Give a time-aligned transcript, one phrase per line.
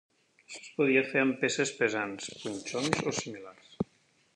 [0.45, 3.75] Això es podia fer amb peces pesants, punxons o similars.